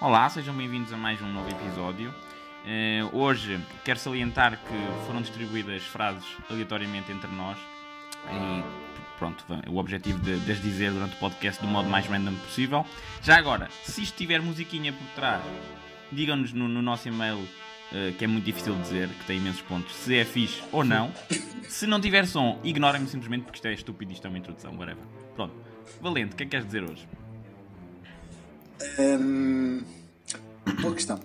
[0.00, 2.14] Olá, sejam bem-vindos a mais um novo episódio.
[2.64, 7.58] Uh, hoje quero salientar que foram distribuídas frases aleatoriamente entre nós
[8.30, 8.62] e
[9.18, 12.86] pronto, o objetivo de, de as dizer durante o podcast do modo mais random possível.
[13.24, 15.42] Já agora, se isto tiver musiquinha por trás,
[16.12, 19.92] digam-nos no, no, nosso e-mail, uh, que é muito difícil dizer, que tem imensos pontos,
[19.96, 21.12] se é fixe ou não.
[21.68, 25.04] Se não tiver som, ignorem-me simplesmente porque isto é estúpido, isto é uma introdução, whatever.
[25.34, 25.54] Pronto.
[26.00, 27.04] Valente, o que é que queres dizer hoje?
[30.80, 31.20] Boa questão.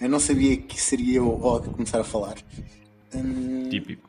[0.00, 2.36] Eu não sabia que seria eu a começar a falar.
[3.70, 4.08] Típico.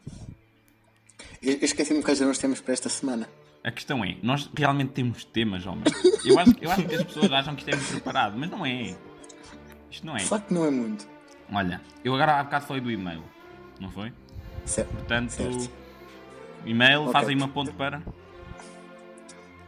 [1.42, 3.30] Eu, eu esqueci-me quais eram os temas para esta semana.
[3.64, 5.84] A questão é, nós realmente temos temas, homem.
[6.26, 8.66] Eu acho, eu acho que as pessoas acham que isto é muito preparado, mas não
[8.66, 8.96] é.
[9.90, 10.20] Isto não é.
[10.20, 11.08] De facto, não é muito.
[11.52, 13.24] Olha, eu agora há bocado falei do e-mail,
[13.80, 14.12] não foi?
[14.66, 14.90] Certo.
[14.90, 15.70] Portanto, certo.
[16.66, 17.14] e-mail, Ok.
[17.14, 18.02] faz aí uma ponte para.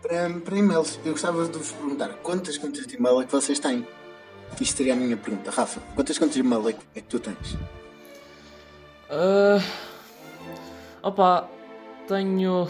[0.07, 3.57] Para, para e-mails, eu gostava de vos perguntar quantas contas de e-mail é que vocês
[3.57, 3.87] têm?
[4.61, 5.49] Isto seria a minha pergunta.
[5.49, 7.57] Rafa, quantas contas de e-mail é que, é tu tens?
[9.09, 9.59] Ah,
[11.01, 11.49] opa,
[12.07, 12.67] tenho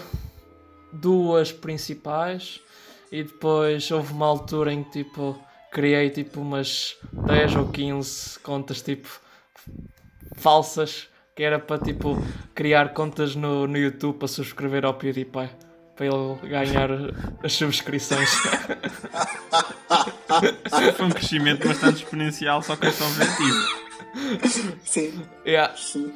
[0.94, 2.62] duas principais
[3.12, 5.38] e depois houve uma altura em que tipo
[5.72, 9.10] criei tipo umas 10 ou 15 contas tipo
[10.38, 12.18] falsas que era para tipo
[12.54, 15.50] criar contas no, no YouTube para subscrever ao PewDiePie
[15.96, 16.90] para ele ganhar
[17.44, 18.30] as subscrições.
[20.98, 23.86] Foi um crescimento bastante exponencial, só com esse objetivo.
[24.84, 25.26] Sim.
[25.46, 25.76] yeah.
[25.76, 26.14] Sim.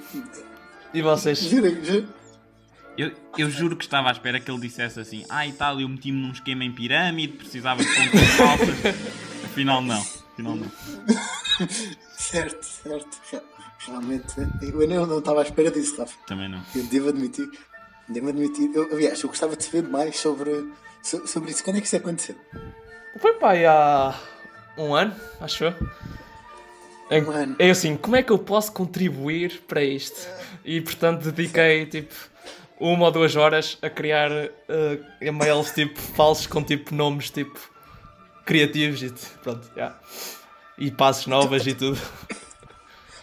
[0.93, 1.39] E vocês?
[1.39, 2.07] Juro, juro.
[2.97, 5.87] Eu, eu juro que estava à espera que ele dissesse assim: Ah, e tal, eu
[5.87, 8.75] meti-me num esquema em pirâmide, precisava de contas falsas.
[9.45, 10.01] Afinal, não.
[10.33, 10.71] Afinal, não.
[12.17, 13.17] Certo, certo.
[13.87, 16.13] Realmente, eu não, não estava à espera disso, Rafa.
[16.27, 16.61] Também não.
[16.75, 17.49] Eu devo admitir.
[18.09, 18.71] Devo admitir.
[18.73, 20.67] Eu, aliás, eu gostava de saber mais sobre,
[21.01, 21.63] so- sobre isso.
[21.63, 22.35] Quando é que isso aconteceu?
[23.19, 24.15] Foi pá, aí há
[24.77, 25.73] um ano, acho eu.
[27.11, 27.55] Em- Um ano.
[27.59, 30.27] É assim, como é que eu posso contribuir para isto?
[30.63, 32.13] E portanto dediquei tipo
[32.79, 34.49] uma ou duas horas a criar eh,
[35.21, 37.59] e-mails tipo falsos com tipo nomes tipo
[38.45, 39.09] criativos e
[39.43, 39.97] pronto, já.
[40.77, 41.99] E passos novas e tudo.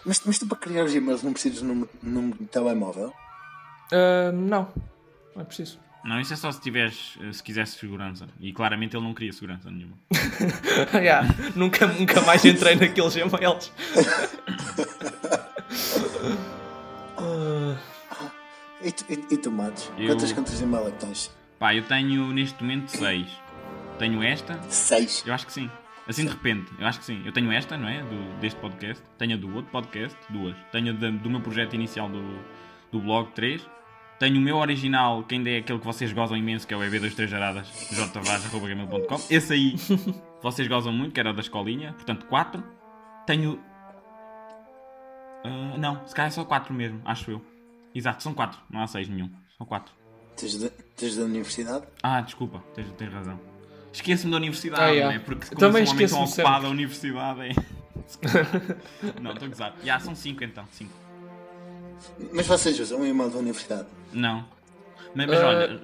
[0.05, 3.11] Mas, mas tu para criar os e-mails não precisas de um número de telemóvel?
[3.91, 4.67] Ah, não,
[5.35, 5.79] não é preciso.
[6.03, 8.27] Não, isso é só se tiveres, eh, se quiseres segurança.
[8.39, 9.97] E claramente ele não queria segurança nenhuma.
[11.03, 11.23] Já,
[11.55, 13.71] nunca, nunca mais entrei naqueles e-mails.
[18.81, 19.91] E tu, e, e tu Matos?
[19.97, 21.35] Eu- Quantas contas de e-mail é que tens?
[21.59, 23.27] Pá, eu tenho neste momento seis.
[23.97, 25.23] Tenho esta, Seis.
[25.25, 25.69] eu acho que sim.
[26.07, 27.21] Assim de repente, eu acho que sim.
[27.25, 28.01] Eu tenho esta, não é?
[28.03, 29.03] Do, deste podcast.
[29.17, 30.55] Tenho a do outro podcast, duas.
[30.71, 32.21] Tenho a do meu projeto inicial do,
[32.91, 33.65] do blog, três.
[34.19, 36.79] Tenho o meu original, que ainda é aquele que vocês gozam imenso, que é o
[36.79, 39.21] EB23jaradas, jtavaz.gmail.com.
[39.29, 39.75] Esse aí
[40.41, 41.93] vocês gozam muito, que era da escolinha.
[41.93, 42.63] Portanto, quatro.
[43.27, 43.59] Tenho.
[45.43, 47.41] Ah, não, se calhar é só quatro mesmo, acho eu.
[47.93, 49.29] Exato, são quatro, não há seis nenhum.
[49.57, 49.93] São quatro.
[50.35, 51.85] Tens da, tens da universidade?
[52.01, 53.39] Ah, desculpa, tens, tens razão.
[53.91, 55.15] Esqueço-me da universidade, Ah, não yeah.
[55.15, 55.19] é?
[55.19, 56.67] Porque como Também sou um homem tão ocupado, sempre.
[56.67, 57.51] a universidade é.
[59.21, 59.75] não, estou a gozar.
[59.83, 60.93] Já, são cinco então, cinco.
[62.33, 63.87] Mas vocês usam o e-mail da universidade?
[64.13, 64.45] Não.
[65.15, 65.81] Mas, mas Ah, olha,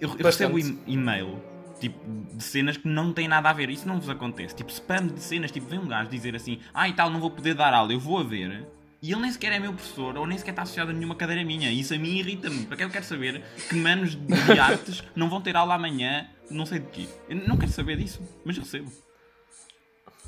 [0.00, 1.40] eu, eu recebo e-mail
[1.80, 1.98] tipo,
[2.34, 3.70] de cenas que não têm nada a ver.
[3.70, 4.54] Isso não vos acontece.
[4.54, 7.30] Tipo, spam de cenas, tipo, vem um gajo dizer assim, ah e tal, não vou
[7.30, 8.66] poder dar aula, eu vou a ver.
[9.02, 11.44] E ele nem sequer é meu professor, ou nem sequer está associado a nenhuma cadeira
[11.44, 11.70] minha.
[11.70, 12.64] Isso a mim irrita-me.
[12.64, 16.64] Para que eu quero saber que manos de artes não vão ter aula amanhã, não
[16.64, 17.08] sei de quê.
[17.28, 18.90] Eu não quero saber disso, mas recebo.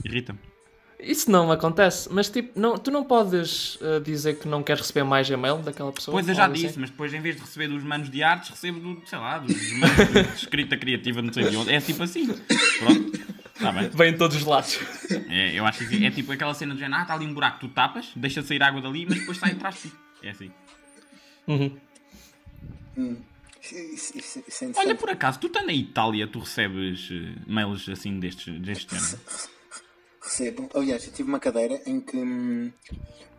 [0.04, 0.38] Irrita-me.
[0.98, 5.04] Isso não acontece, mas tipo, não, tu não podes ah, dizer que não queres receber
[5.04, 6.14] mais e-mail daquela pessoa?
[6.14, 6.80] Pois eu já disse, assim?
[6.80, 9.72] mas depois em vez de receber dos manos de artes, recebo do, sei lá, dos
[9.72, 11.72] manos de escrita criativa, não sei de onde.
[11.72, 12.26] É tipo assim.
[12.26, 13.26] Pronto.
[13.54, 13.88] Está bem.
[13.88, 14.78] Vem em todos os lados.
[15.28, 17.60] É, eu acho que é tipo aquela cena do género, ah, está ali um buraco,
[17.60, 19.92] tu tapas, deixa sair água dali, mas depois sai atrás de ti.
[20.22, 20.50] É assim.
[21.46, 21.76] Uhum.
[22.96, 23.16] Hum.
[23.60, 27.88] Isso, isso, isso é Olha, por acaso, tu estás na Itália, tu recebes eh, mails
[27.88, 29.18] assim destes, deste género?
[30.26, 30.69] Recebo.
[30.75, 32.73] Aliás, eu tive uma cadeira em que hum,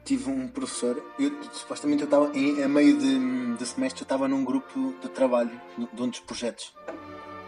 [0.06, 1.04] tive um professor.
[1.19, 5.51] Eu, supostamente eu estava a meio de, de semestre, eu estava num grupo de trabalho
[5.94, 6.74] de um dos projetos.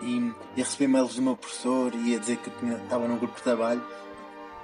[0.01, 0.17] E
[0.57, 2.49] ia receber mails do meu professor e ia dizer que
[2.83, 3.81] estava num grupo de trabalho.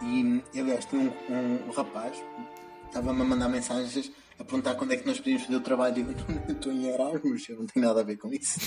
[0.02, 2.22] E, e aliás, tinha um, um, um rapaz
[2.88, 6.16] estava-me a mandar mensagens a perguntar quando é que nós podíamos fazer o trabalho.
[6.48, 8.60] Eu estou em Erasmus, eu não tenho nada a ver com isso.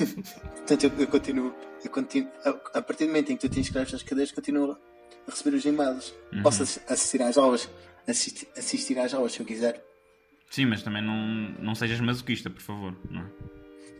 [0.56, 1.54] Portanto, eu, eu continuo.
[1.82, 4.76] Eu continuo a, a partir do momento em que tu te inscreves nas cadeiras, continuo
[5.30, 6.14] receber os e-mails.
[6.42, 7.68] Posso ass- assistir às aulas,
[8.06, 9.84] assistir, assistir às aulas se eu quiser.
[10.50, 11.16] Sim, mas também não,
[11.60, 12.96] não sejas masoquista, por favor.
[13.10, 13.26] Não é?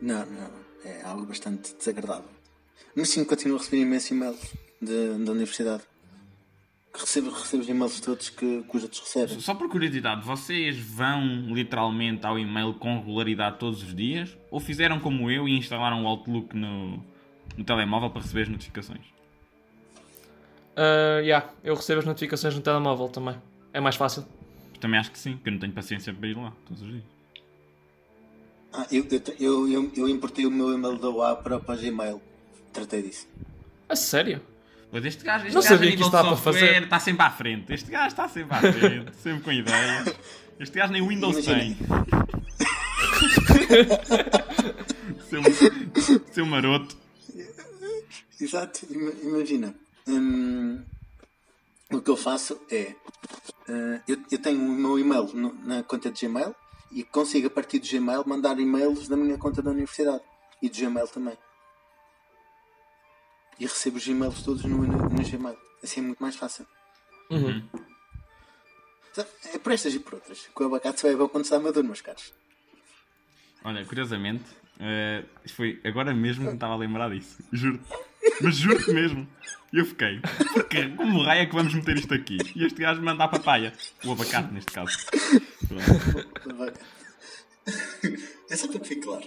[0.02, 0.50] Não, não,
[0.84, 2.28] é algo bastante desagradável.
[2.96, 4.40] Mas sim, continuo a receber imensos e-mails
[4.82, 5.82] da universidade.
[6.92, 9.38] recebo, recebo os e-mails todos que, que os outros recebem.
[9.40, 14.36] Só por curiosidade, vocês vão literalmente ao e-mail com regularidade todos os dias?
[14.50, 17.04] Ou fizeram como eu e instalaram o Outlook no,
[17.56, 19.06] no telemóvel para receber as notificações?
[20.80, 23.36] Uh, yeah, eu recebo as notificações no telemóvel também.
[23.72, 24.24] É mais fácil.
[24.80, 27.04] Também acho que sim, porque eu não tenho paciência para ir lá todos os dias.
[28.72, 32.22] Ah, eu, eu, eu, eu, eu importei o meu e-mail da UA para, para Gmail.
[32.72, 33.28] Tratei disso.
[33.88, 34.40] A sério?
[34.92, 36.82] Mas este gajo, este Não gajo sabia que isto a software fazer.
[36.84, 37.72] está sempre à frente.
[37.74, 40.14] Este gajo está sempre à frente, sempre com ideias.
[40.58, 41.58] Este gajo nem Windows Imagina.
[41.58, 41.76] tem.
[45.28, 45.42] seu,
[46.32, 46.96] seu maroto.
[48.40, 49.74] Exato, ima- imagina.
[50.08, 50.39] hum,
[51.92, 52.94] o que eu faço é.
[53.68, 56.54] uh, eu, eu tenho o meu e-mail no- na conta de Gmail
[56.92, 60.22] e consigo a partir do Gmail mandar e-mails da minha conta da universidade
[60.62, 61.36] e do Gmail também.
[63.58, 65.58] E recebo os e-mails todos no, no, no Gmail.
[65.82, 66.66] Assim é muito mais fácil.
[67.30, 67.62] Uhum.
[69.12, 70.46] Sabe, É por estas e por outras.
[70.54, 72.32] Que o abacate é bom quando está maduro, meus caros.
[73.62, 74.44] Olha, curiosamente,
[75.44, 77.42] isto foi agora mesmo que me estava a lembrar disso.
[77.52, 77.80] Juro.
[78.40, 79.28] Mas juro-te mesmo.
[79.72, 80.20] E eu fiquei.
[80.52, 82.38] Porque como raio é que vamos meter isto aqui?
[82.56, 83.72] E este gajo manda a papaya.
[84.04, 84.96] O abacate, neste caso.
[85.68, 86.80] Pronto.
[88.50, 89.26] É só para que fique claro.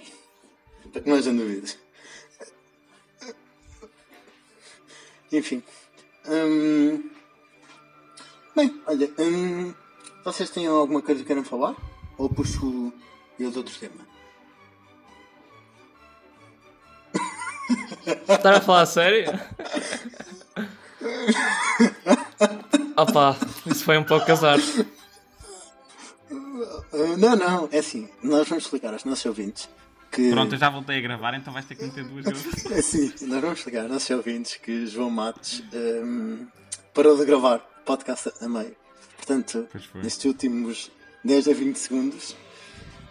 [0.92, 1.78] Para que não haja dúvidas.
[5.32, 5.64] Enfim.
[6.28, 7.10] Hum,
[8.56, 9.10] Bem, olha.
[9.18, 9.74] hum,
[10.24, 11.76] Vocês têm alguma coisa que queiram falar?
[12.18, 12.94] Ou puxo
[13.40, 14.06] eu de outro tema?
[18.06, 19.32] Estar a falar sério?
[22.96, 24.60] Opa, isso foi um pouco azar.
[27.18, 27.70] Não, não.
[27.72, 28.10] É assim.
[28.22, 29.70] Nós vamos explicar aos nossos ouvintes
[30.12, 30.30] que...
[30.30, 32.66] Pronto, eu já voltei a gravar, então vais ter que meter duas vezes.
[32.72, 36.46] É assim, nós vamos explicar aos nossos ouvintes que João Matos hum,
[36.94, 38.76] parou de gravar podcast a meio.
[39.18, 40.92] Portanto, nestes últimos
[41.24, 42.36] 10 a 20 segundos,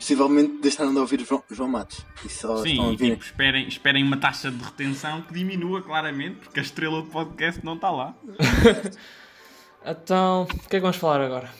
[0.03, 2.05] possivelmente deixaram de ouvir o João, João Matos.
[2.25, 3.11] E só estão a Sim, e ouvir.
[3.13, 7.65] tipo, esperem, esperem uma taxa de retenção que diminua claramente, porque a estrela do podcast
[7.65, 8.15] não está lá.
[9.85, 11.51] Então, o que é que vamos falar agora?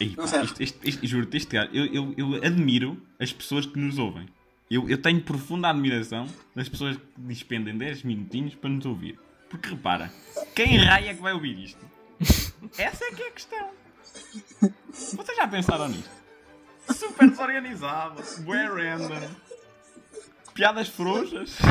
[0.00, 0.42] Ei, pá, Não sei.
[0.44, 4.26] isto, isto, isto, juro-te, este gajo, eu, eu, eu admiro as pessoas que nos ouvem.
[4.70, 9.18] Eu, eu tenho profunda admiração das pessoas que despendem 10 minutinhos para nos ouvir.
[9.50, 10.10] Porque repara,
[10.54, 11.84] quem raia é que vai ouvir isto?
[12.78, 13.68] Essa é que é a questão.
[14.90, 16.08] Vocês já pensaram nisto?
[16.98, 19.28] Super desorganizado, bué random,
[20.54, 21.56] piadas frouxas.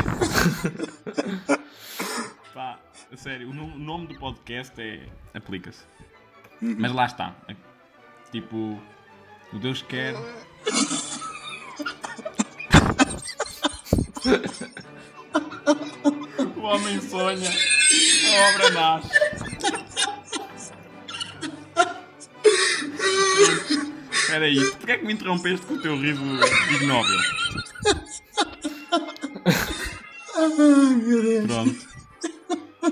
[2.54, 2.78] Pá,
[3.12, 5.06] a sério, o no- o nome do podcast é.
[5.34, 5.84] aplica-se.
[6.60, 7.34] Mas lá está.
[8.32, 8.80] Tipo,
[9.52, 10.14] o Deus quer.
[16.56, 19.17] o homem sonha, a obra nasce.
[24.28, 26.22] Espera aí, porquê é que me interrompeste com o teu riso
[26.74, 27.18] ignóbil?
[30.36, 31.46] Ai, meu Deus.
[31.46, 31.88] Pronto.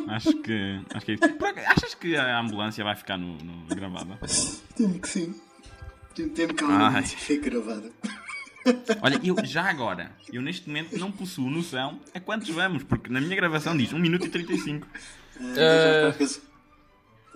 [0.09, 0.81] Acho que.
[0.95, 1.25] Acho que é isso.
[1.67, 4.19] Achas que a ambulância vai ficar no, no gravada?
[4.75, 5.35] Temo que sim.
[6.15, 6.75] Temo que a Ai.
[6.75, 7.93] ambulância fique gravada.
[9.03, 13.21] Olha, eu já agora, eu neste momento não possuo noção a quantos vamos, porque na
[13.21, 14.89] minha gravação diz 1 minuto e 35.
[15.39, 16.41] Uh,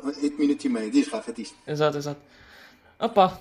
[0.03, 0.91] 8 minutos e meio.
[0.91, 1.55] Diz, Rafa, diz.
[1.67, 2.21] Exato, exato.
[2.99, 3.39] Opa,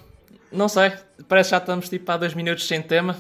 [0.51, 0.91] não sei.
[1.27, 3.17] Parece que já estamos tipo há dois minutos sem tema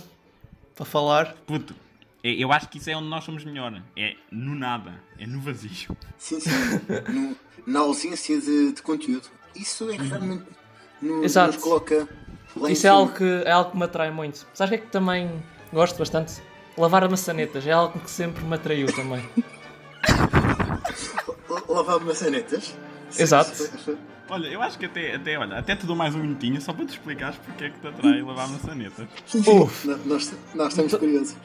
[0.75, 1.35] para falar.
[1.45, 1.75] Puto,
[2.23, 3.81] é- eu acho que isso é onde nós somos melhor.
[3.95, 5.95] É no nada, é no vazio.
[6.17, 6.49] Sim, sim.
[7.09, 9.27] no, na ausência de, de conteúdo.
[9.55, 10.45] Isso é que realmente
[11.01, 11.53] no, Exato.
[11.53, 12.07] nos coloca
[12.55, 14.45] lá Isso é algo, que, é algo que me atrai muito.
[14.53, 16.41] Sabes o que é que também gosto bastante?
[16.77, 17.65] Lavar maçanetas.
[17.67, 19.27] É algo que sempre me atraiu também.
[21.67, 22.73] Lavar maçanetas.
[23.17, 23.97] Exato.
[24.29, 26.85] Olha, eu acho que até, até, olha, até te dou mais um minutinho só para
[26.85, 29.07] te explicares porque é que te atrai lavar maçanetas.
[29.33, 29.87] Uf.
[30.05, 31.35] Nós, nós estamos curiosos.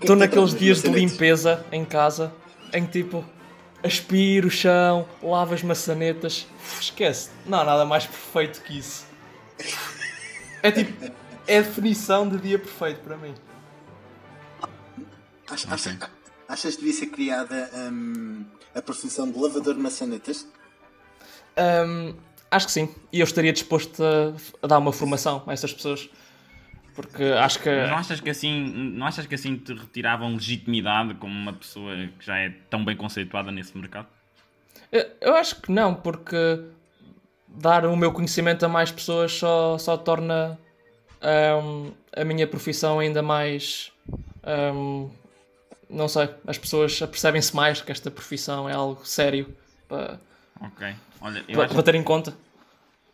[0.00, 2.34] Estou naqueles Então, dias de limpeza em casa
[2.72, 3.24] em que tipo
[3.84, 6.46] aspiro o chão, lavo as maçanetas.
[6.80, 9.06] Esquece, não há nada mais perfeito que isso.
[10.62, 11.12] É tipo,
[11.46, 13.34] é a definição de dia perfeito para mim.
[14.60, 14.70] Ach-
[15.52, 16.08] acha- Ok.
[16.48, 18.44] Achas que devia ser criada hum,
[18.74, 20.46] a profissão de lavador de maçanetas?
[21.58, 22.14] Hum,
[22.50, 22.88] acho que sim.
[23.12, 24.32] E eu estaria disposto a,
[24.62, 26.08] a dar uma formação a essas pessoas.
[26.94, 27.68] Porque acho que.
[27.70, 28.60] Mas não achas que assim,
[28.94, 32.96] não achas que assim te retiravam legitimidade como uma pessoa que já é tão bem
[32.96, 34.06] conceituada nesse mercado?
[34.92, 36.36] Eu- Eu acho que não, porque
[37.48, 40.58] dar o meu conhecimento a mais pessoas só, só torna
[41.62, 43.92] hum, a minha profissão ainda mais.
[44.74, 45.10] hum,
[45.88, 49.54] não sei, as pessoas apercebem-se mais que esta profissão é algo sério
[49.88, 50.18] para,
[50.60, 50.94] Ok.
[51.20, 52.36] Olha, eu Para, acho para ter em conta.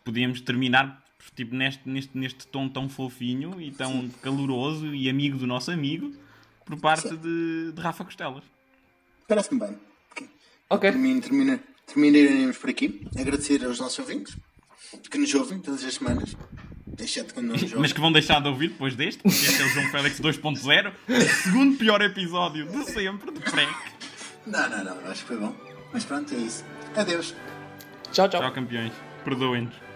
[0.04, 1.02] podíamos terminar
[1.34, 6.12] tipo, neste, neste, neste tom tão fofinho e tão caloroso e amigo do nosso amigo
[6.64, 7.16] por parte Sim.
[7.16, 8.44] de, de Rafa Costelas.
[9.28, 9.76] Parece-me bem.
[10.68, 10.90] Ok.
[10.90, 13.06] Termina, termina, terminaremos por aqui.
[13.18, 14.36] Agradecer aos nossos ouvintes
[15.10, 16.36] que nos ouvem todas as semanas.
[16.98, 17.78] Exceto quando não nos ouvem.
[17.80, 20.92] Mas que vão deixar de ouvir depois deste, porque este é o João Félix 2.0,
[21.08, 23.70] o segundo pior episódio de sempre de Prec.
[24.46, 25.10] Não, não, não.
[25.10, 25.54] Acho que foi bom.
[25.92, 26.64] Mas pronto, é isso.
[26.96, 27.34] Adeus.
[28.12, 28.40] Tchau, tchau.
[28.40, 28.92] Tchau, campeões.
[29.24, 29.89] Perdoem-nos.